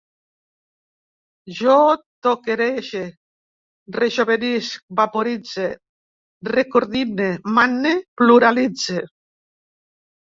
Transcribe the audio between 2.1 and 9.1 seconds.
toquerege, rejovenisc, vaporitze, recordine, mane, pluralitze